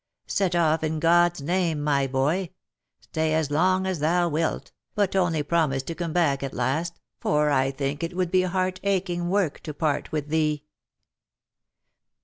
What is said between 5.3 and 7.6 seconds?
promise to come back at last, for